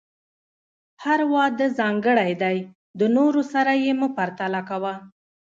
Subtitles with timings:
[1.03, 2.57] هر واده ځانګړی دی،
[2.99, 4.93] د نورو سره یې مه پرتله کوه.